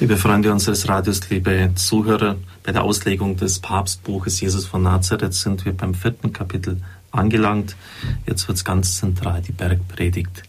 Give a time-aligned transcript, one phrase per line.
[0.00, 5.66] Liebe Freunde unseres Radios, liebe Zuhörer, bei der Auslegung des Papstbuches Jesus von Nazareth sind
[5.66, 6.80] wir beim vierten Kapitel
[7.10, 7.76] angelangt.
[8.26, 10.44] Jetzt wird es ganz zentral, die Bergpredigt.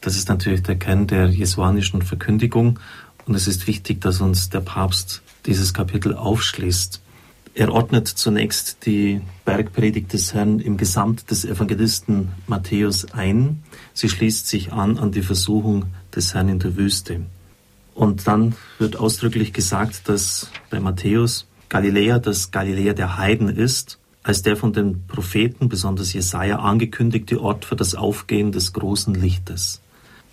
[0.00, 2.80] Das ist natürlich der Kern der jesuanischen Verkündigung
[3.26, 7.02] und es ist wichtig, dass uns der Papst dieses Kapitel aufschließt.
[7.52, 13.62] Er ordnet zunächst die Bergpredigt des Herrn im Gesamt des Evangelisten Matthäus ein.
[13.92, 15.84] Sie schließt sich an an die Versuchung
[16.16, 17.26] des Herrn in der Wüste.
[17.98, 24.42] Und dann wird ausdrücklich gesagt, dass bei Matthäus Galiläa das Galiläa der Heiden ist, als
[24.42, 29.80] der von den Propheten, besonders Jesaja, angekündigte Ort für das Aufgehen des großen Lichtes.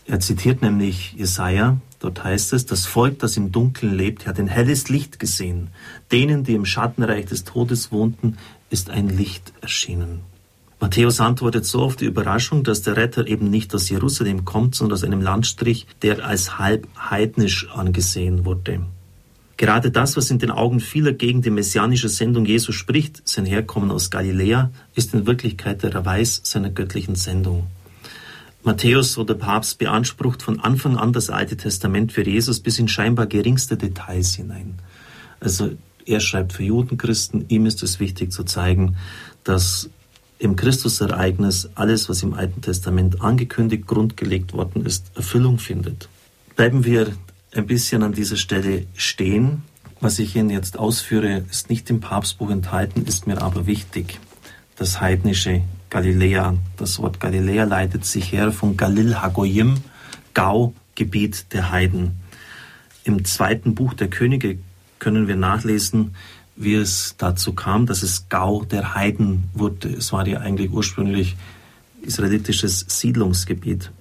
[0.06, 4.48] Er zitiert nämlich Jesaja, dort heißt es, das Volk, das im Dunkeln lebt, hat ein
[4.48, 5.70] helles Licht gesehen.
[6.12, 8.38] Denen, die im Schattenreich des Todes wohnten,
[8.70, 10.20] ist ein Licht erschienen.
[10.86, 14.94] Matthäus antwortet so auf die Überraschung, dass der Retter eben nicht aus Jerusalem kommt, sondern
[14.94, 18.86] aus einem Landstrich, der als halb heidnisch angesehen wurde.
[19.58, 23.90] Gerade das, was in den Augen vieler gegen die messianische Sendung Jesu spricht, sein Herkommen
[23.90, 27.66] aus Galiläa, ist in Wirklichkeit der Erweis seiner göttlichen Sendung.
[28.62, 32.88] Matthäus, so der Papst, beansprucht von Anfang an das Alte Testament für Jesus bis in
[32.88, 34.76] scheinbar geringste Details hinein.
[35.40, 35.72] Also
[36.06, 38.98] er schreibt für Judenchristen, ihm ist es wichtig zu zeigen,
[39.44, 39.90] dass
[40.38, 46.10] im Christusereignis alles, was im Alten Testament angekündigt, grundgelegt worden ist, Erfüllung findet.
[46.56, 47.14] Bleiben wir
[47.54, 49.64] ein bisschen an dieser Stelle stehen.
[50.02, 54.20] Was ich Ihnen jetzt ausführe, ist nicht im Papstbuch enthalten, ist mir aber wichtig.
[54.76, 56.56] Das heidnische Galiläa.
[56.76, 59.76] Das Wort Galiläa leitet sich her von Galil Hagoyim,
[60.34, 62.18] Gau, Gebiet der Heiden.
[63.06, 64.58] Im zweiten Buch der Könige
[65.00, 66.16] können wir nachlesen,
[66.56, 69.90] wie es dazu kam, dass es Gau der Heiden wurde.
[69.90, 71.36] Es war ja eigentlich ursprünglich
[72.02, 73.92] israelitisches Siedlungsgebiet.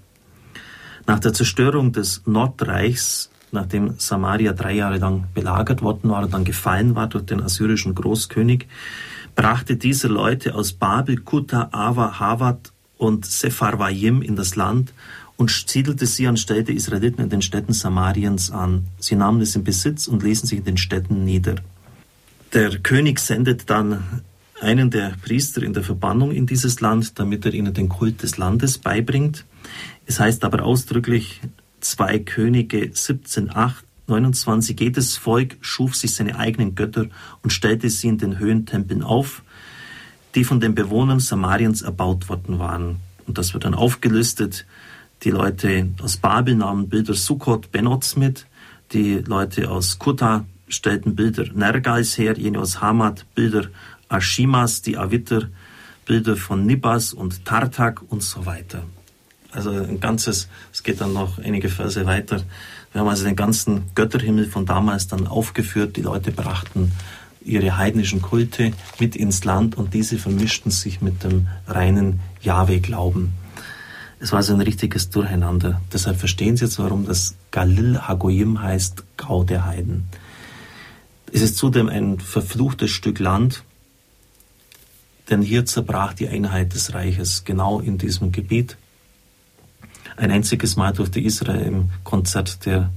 [1.06, 6.44] Nach der Zerstörung des Nordreichs, nachdem Samaria drei Jahre lang belagert worden war und dann
[6.44, 8.66] gefallen war durch den assyrischen Großkönig,
[9.34, 14.92] brachte dieser Leute aus Babel, Kuta, Ava, Havat und Sepharvaim in das Land
[15.36, 18.86] und siedelte sie anstelle der Israeliten in den Städten Samariens an.
[18.98, 21.56] Sie nahmen es in Besitz und ließen sich in den Städten nieder.
[22.54, 24.22] Der König sendet dann
[24.60, 28.36] einen der Priester in der Verbannung in dieses Land, damit er ihnen den Kult des
[28.36, 29.44] Landes beibringt.
[30.06, 31.40] Es heißt aber ausdrücklich,
[31.80, 33.72] zwei Könige 17,8,
[34.06, 37.06] 29, jedes Volk schuf sich seine eigenen Götter
[37.42, 39.42] und stellte sie in den Höhentempeln auf,
[40.36, 43.00] die von den Bewohnern Samariens erbaut worden waren.
[43.26, 44.64] Und das wird dann aufgelistet.
[45.24, 48.46] Die Leute aus Babel nahmen Bilder Sukkot, Benots mit,
[48.92, 50.44] die Leute aus Kuta
[50.74, 53.66] stellten Bilder Nergals her, jene aus Hamad, Bilder
[54.08, 55.48] Ashimas, die Aviter,
[56.06, 58.84] Bilder von Nibas und Tartak und so weiter.
[59.50, 62.42] Also ein ganzes, es geht dann noch einige Verse weiter.
[62.92, 65.96] Wir haben also den ganzen Götterhimmel von damals dann aufgeführt.
[65.96, 66.92] Die Leute brachten
[67.44, 73.34] ihre heidnischen Kulte mit ins Land und diese vermischten sich mit dem reinen Jahwe-Glauben.
[74.18, 75.80] Es war so ein richtiges Durcheinander.
[75.92, 80.08] Deshalb verstehen Sie jetzt, warum das Galil Hagoyim heißt, Gau der Heiden.
[81.34, 83.64] Es ist zudem ein verfluchtes Stück Land,
[85.28, 88.76] denn hier zerbrach die Einheit des Reiches genau in diesem Gebiet.
[90.16, 92.92] Ein einziges Mal durfte Israel im Konzert der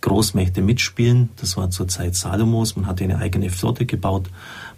[0.00, 1.28] Großmächte mitspielen.
[1.36, 2.76] Das war zur Zeit Salomos.
[2.76, 4.30] Man hatte eine eigene Flotte gebaut.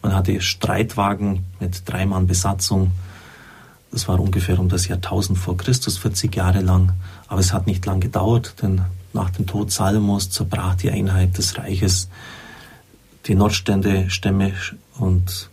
[0.03, 2.91] Man hatte Streitwagen mit drei Mann Besatzung.
[3.93, 6.95] Das war ungefähr um das Jahrtausend vor Christus, 40 Jahre lang.
[7.29, 8.81] Aber es hat nicht lang gedauert, denn
[9.13, 12.09] nach dem Tod Salomos zerbrach die Einheit des Reiches
[13.27, 14.53] die Nordstände Stämme
[14.99, 15.51] und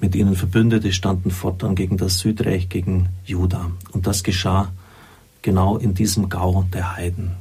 [0.00, 3.70] mit ihnen Verbündete standen fortan gegen das Südreich, gegen Juda.
[3.92, 4.72] Und das geschah
[5.42, 7.32] genau in diesem Gau der Heiden.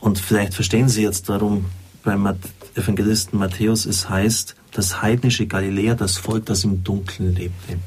[0.00, 1.66] Und vielleicht verstehen Sie jetzt darum
[2.02, 2.28] beim
[2.74, 7.78] Evangelisten Matthäus, es heißt, das heidnische Galiläa, das Volk, das im Dunkeln lebte.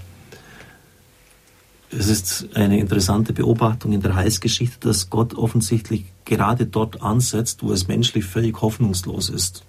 [1.92, 7.72] Es ist eine interessante Beobachtung in der Heilsgeschichte, dass Gott offensichtlich gerade dort ansetzt, wo
[7.72, 9.64] es menschlich völlig hoffnungslos ist,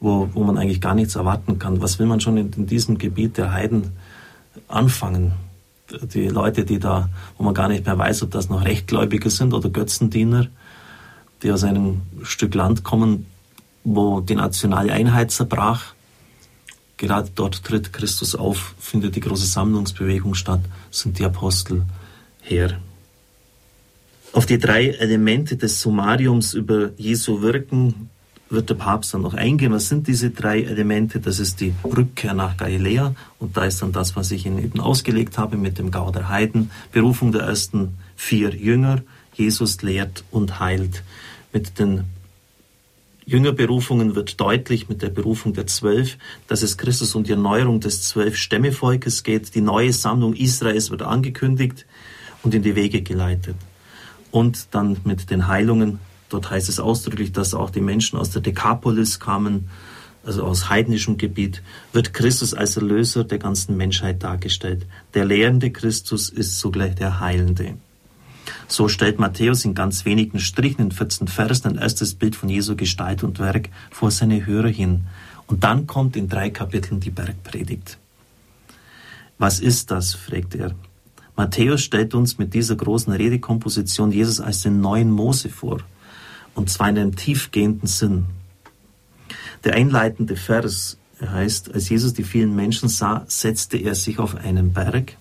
[0.00, 1.80] wo, wo man eigentlich gar nichts erwarten kann.
[1.80, 3.92] Was will man schon in, in diesem Gebiet der Heiden
[4.66, 5.32] anfangen?
[6.02, 7.08] Die Leute, die da,
[7.38, 10.48] wo man gar nicht mehr weiß, ob das noch Rechtgläubige sind oder Götzendiener,
[11.42, 13.26] die aus einem Stück Land kommen,
[13.84, 15.94] wo die nationale Einheit zerbrach,
[16.96, 20.60] Gerade dort tritt Christus auf, findet die große Sammlungsbewegung statt,
[20.90, 21.82] sind die Apostel
[22.42, 22.78] her.
[24.32, 28.08] Auf die drei Elemente des Summariums über Jesu Wirken
[28.52, 29.72] wird der Papst dann noch eingehen.
[29.72, 31.20] Was sind diese drei Elemente?
[31.20, 34.80] Das ist die Rückkehr nach Galiläa und da ist dann das, was ich Ihnen eben
[34.80, 39.02] ausgelegt habe mit dem Gau der Heiden, Berufung der ersten vier Jünger,
[39.34, 41.02] Jesus lehrt und heilt.
[41.52, 42.04] Mit den
[43.32, 46.18] Jüngerberufungen wird deutlich mit der Berufung der Zwölf,
[46.48, 49.54] dass es Christus um die Erneuerung des Zwölf-Stämmevolkes geht.
[49.54, 51.86] Die neue Sammlung Israels wird angekündigt
[52.42, 53.56] und in die Wege geleitet.
[54.30, 55.98] Und dann mit den Heilungen,
[56.28, 59.70] dort heißt es ausdrücklich, dass auch die Menschen aus der Dekapolis kamen,
[60.24, 61.62] also aus heidnischem Gebiet,
[61.94, 64.84] wird Christus als Erlöser der ganzen Menschheit dargestellt.
[65.14, 67.78] Der lehrende Christus ist zugleich der Heilende.
[68.72, 72.74] So stellt Matthäus in ganz wenigen Strichen in 14 Versen ein erstes Bild von Jesu
[72.74, 75.02] Gestalt und Werk vor seine Hörer hin.
[75.46, 77.98] Und dann kommt in drei Kapiteln die Bergpredigt.
[79.36, 80.14] Was ist das?
[80.14, 80.74] fragt er.
[81.36, 85.80] Matthäus stellt uns mit dieser großen Redekomposition Jesus als den neuen Mose vor.
[86.54, 88.24] Und zwar in einem tiefgehenden Sinn.
[89.64, 94.72] Der einleitende Vers heißt, als Jesus die vielen Menschen sah, setzte er sich auf einen
[94.72, 95.18] Berg,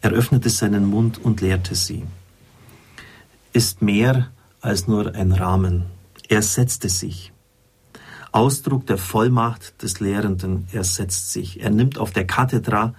[0.00, 2.02] er öffnete seinen Mund und lehrte sie.
[3.54, 4.30] Ist mehr
[4.60, 5.86] als nur ein Rahmen.
[6.28, 7.32] Er setzte sich.
[8.32, 11.62] Ausdruck der Vollmacht des Lehrenden, er setzt sich.
[11.62, 12.94] Er nimmt auf der Kathedra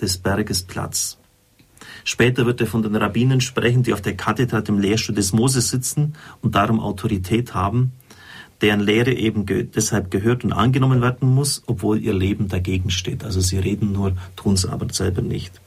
[0.00, 1.18] des Berges Platz.
[2.02, 5.70] Später wird er von den Rabbinen sprechen, die auf der Kathedra dem Lehrstuhl des Moses
[5.70, 7.92] sitzen und darum Autorität haben
[8.60, 13.24] deren Lehre eben ge deshalb gehört und angenommen werden muss, obwohl ihr Leben dagegen steht.
[13.24, 15.60] Also sie reden nur, tun es aber selber nicht.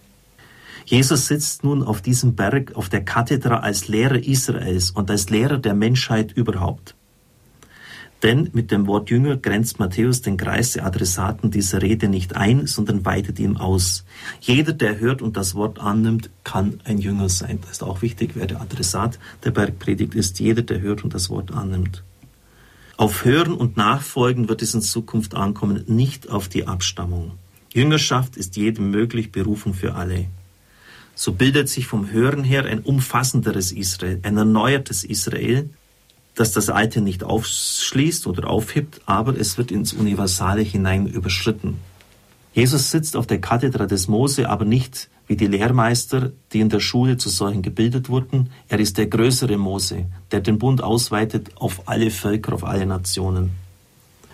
[0.92, 5.58] Jesus sitzt nun auf diesem Berg, auf der Kathedra als Lehrer Israels und als Lehrer
[5.58, 6.96] der Menschheit überhaupt.
[8.24, 12.68] Denn mit dem Wort Jünger grenzt Matthäus den Kreis der Adressaten dieser Rede nicht ein,
[12.68, 14.04] sondern weitet ihn aus.
[14.42, 17.60] Jeder, der hört und das Wort annimmt, kann ein Jünger sein.
[17.62, 20.42] Das ist auch wichtig, wer der Adressat der Bergpredigt ist.
[20.42, 22.04] Jeder, der hört und das Wort annimmt.
[22.98, 27.32] Auf Hören und Nachfolgen wird es in Zukunft ankommen, nicht auf die Abstammung.
[27.74, 30.28] Jüngerschaft ist jedem möglich, Berufung für alle.
[31.16, 35.70] So bildet sich vom Hören her ein umfassenderes Israel, ein erneuertes Israel,
[36.36, 41.78] das das Alte nicht aufschließt oder aufhebt, aber es wird ins Universale hinein überschritten.
[42.54, 46.82] Jesus sitzt auf der Kathedra des Mose, aber nicht wie die Lehrmeister, die in der
[46.82, 48.50] Schule zu solchen gebildet wurden.
[48.68, 53.52] Er ist der größere Mose, der den Bund ausweitet auf alle Völker, auf alle Nationen.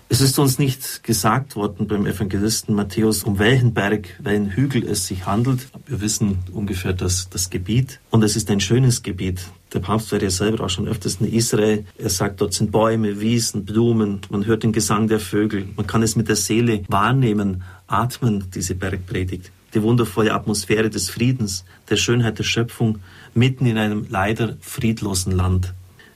[0.09, 5.05] Es ist uns nicht gesagt worden beim Evangelisten Matthäus, um welchen Berg, welchen Hügel es
[5.05, 5.67] sich handelt.
[5.85, 7.99] Wir wissen ungefähr das, das Gebiet.
[8.09, 9.41] Und es ist ein schönes Gebiet.
[9.73, 11.85] Der Papst war ja selber auch schon öfters in Israel.
[11.97, 14.21] Er sagt, dort sind Bäume, Wiesen, Blumen.
[14.29, 15.67] Man hört den Gesang der Vögel.
[15.75, 19.51] Man kann es mit der Seele wahrnehmen, atmen, diese Bergpredigt.
[19.73, 22.99] Die wundervolle Atmosphäre des Friedens, der Schönheit der Schöpfung,
[23.33, 25.73] mitten in einem leider friedlosen Land.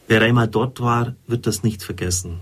[0.07, 2.39] Wer einmal dort war, wird das nicht vergessen.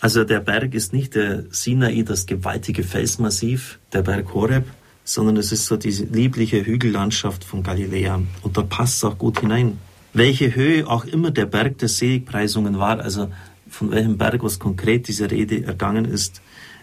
[0.00, 4.64] Also der Berg ist nicht der Sinai, das gewaltige Felsmassiv, der Berg Horeb,
[5.04, 8.22] sondern es ist so diese liebliche Hügellandschaft von Galiläa.
[8.42, 9.78] Und da passt es auch gut hinein.
[10.14, 13.30] Welche Höhe auch immer der Berg der Seligpreisungen war, also
[13.68, 16.40] von welchem Berg was konkret diese Rede ergangen ist,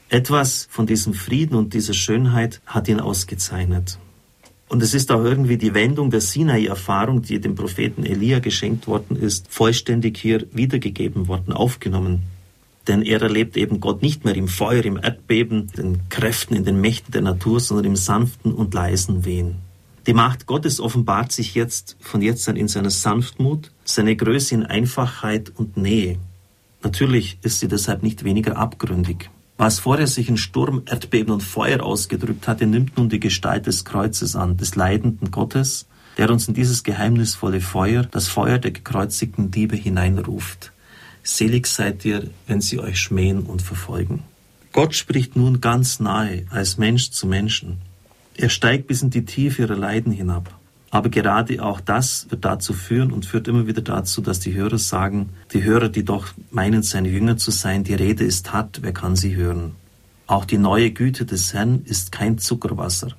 [0.10, 3.98] etwas von diesem Frieden und dieser Schönheit hat ihn ausgezeichnet.
[4.70, 9.18] Und es ist auch irgendwie die Wendung der Sinai-Erfahrung, die dem Propheten Elia geschenkt worden
[9.18, 12.37] ist, vollständig hier wiedergegeben worden, aufgenommen.
[12.88, 16.80] Denn er erlebt eben Gott nicht mehr im Feuer, im Erdbeben, den Kräften, in den
[16.80, 19.56] Mächten der Natur, sondern im sanften und leisen Wehen.
[20.08, 24.66] Die Macht Gottes offenbart sich jetzt von jetzt an in seiner Sanftmut, seine Größe in
[24.66, 26.18] Einfachheit und Nähe.
[26.82, 29.30] Natürlich ist sie deshalb nicht weniger abgründig.
[29.58, 33.84] Was vorher sich in Sturm, Erdbeben und Feuer ausgedrückt hatte, nimmt nun die Gestalt des
[33.84, 39.52] Kreuzes an, des leidenden Gottes, der uns in dieses geheimnisvolle Feuer, das Feuer der gekreuzigten
[39.52, 40.72] Diebe hineinruft.
[41.28, 44.24] Selig seid ihr, wenn sie euch schmähen und verfolgen.
[44.72, 47.80] Gott spricht nun ganz nahe, als Mensch zu Menschen.
[48.38, 50.58] Er steigt bis in die Tiefe ihrer Leiden hinab.
[50.90, 54.78] Aber gerade auch das wird dazu führen und führt immer wieder dazu, dass die Hörer
[54.78, 58.94] sagen, die Hörer, die doch meinen, seine Jünger zu sein, die Rede ist hart, wer
[58.94, 59.76] kann sie hören?
[60.28, 63.10] Auch die neue Güte des Herrn ist kein Zuckerwasser.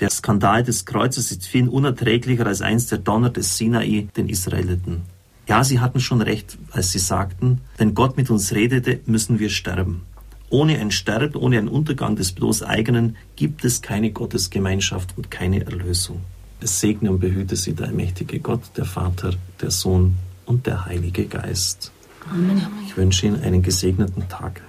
[0.00, 5.02] Der Skandal des Kreuzes ist viel unerträglicher als einst der Donner des Sinai den Israeliten.
[5.48, 9.48] Ja, sie hatten schon recht, als sie sagten, wenn Gott mit uns redete, müssen wir
[9.48, 10.02] sterben.
[10.50, 15.64] Ohne ein Sterben, ohne einen Untergang des bloß eigenen gibt es keine Gottesgemeinschaft und keine
[15.64, 16.20] Erlösung.
[16.60, 21.26] Es segne und behüte sie der mächtige Gott, der Vater, der Sohn und der Heilige
[21.26, 21.92] Geist.
[22.30, 22.60] Amen.
[22.86, 24.60] Ich wünsche Ihnen einen gesegneten Tag.